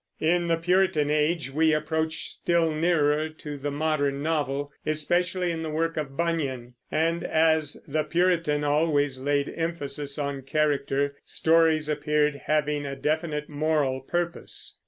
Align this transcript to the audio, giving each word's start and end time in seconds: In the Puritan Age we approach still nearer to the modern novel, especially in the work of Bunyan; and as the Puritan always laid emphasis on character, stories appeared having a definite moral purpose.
In 0.19 0.47
the 0.47 0.57
Puritan 0.57 1.11
Age 1.11 1.51
we 1.51 1.73
approach 1.75 2.29
still 2.31 2.71
nearer 2.73 3.29
to 3.29 3.55
the 3.59 3.69
modern 3.69 4.23
novel, 4.23 4.71
especially 4.83 5.51
in 5.51 5.61
the 5.61 5.69
work 5.69 5.95
of 5.95 6.17
Bunyan; 6.17 6.73
and 6.89 7.23
as 7.23 7.73
the 7.87 8.03
Puritan 8.03 8.63
always 8.63 9.19
laid 9.21 9.53
emphasis 9.55 10.17
on 10.17 10.41
character, 10.41 11.17
stories 11.23 11.87
appeared 11.87 12.37
having 12.47 12.83
a 12.83 12.95
definite 12.95 13.47
moral 13.47 13.99
purpose. 14.01 14.75